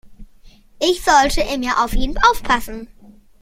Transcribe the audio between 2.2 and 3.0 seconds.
aufpassen.